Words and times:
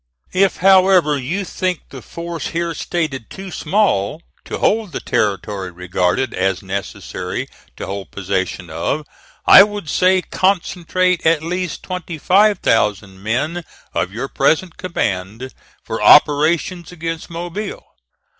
If 0.33 0.57
however, 0.57 1.15
you 1.15 1.45
think 1.45 1.81
the 1.91 2.01
force 2.01 2.47
here 2.47 2.73
stated 2.73 3.29
too 3.29 3.51
small 3.51 4.23
to 4.45 4.57
hold 4.57 4.93
the 4.93 4.99
territory 4.99 5.69
regarded 5.69 6.33
as 6.33 6.63
necessary 6.63 7.47
to 7.77 7.85
hold 7.85 8.09
possession 8.09 8.71
of, 8.71 9.05
I 9.45 9.61
would 9.61 9.87
say 9.91 10.23
concentrate 10.23 11.23
at 11.23 11.43
least 11.43 11.83
twenty 11.83 12.17
five 12.17 12.57
thousand 12.57 13.21
men 13.21 13.63
of 13.93 14.11
your 14.11 14.27
present 14.27 14.75
command 14.77 15.53
for 15.83 16.01
operations 16.01 16.91
against 16.91 17.29
Mobile. 17.29 17.85